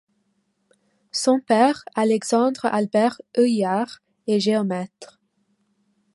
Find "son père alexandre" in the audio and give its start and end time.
1.11-2.65